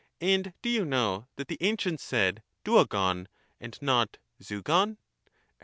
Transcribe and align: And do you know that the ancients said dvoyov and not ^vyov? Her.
And 0.21 0.55
do 0.63 0.69
you 0.69 0.83
know 0.83 1.27
that 1.35 1.47
the 1.47 1.59
ancients 1.61 2.01
said 2.03 2.41
dvoyov 2.65 3.27
and 3.59 3.81
not 3.83 4.17
^vyov? 4.41 4.67
Her. 4.67 4.97